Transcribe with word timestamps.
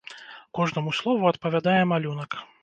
Кожнаму 0.59 0.93
слову 1.01 1.27
адпавядае 1.33 1.77
малюнак. 1.93 2.31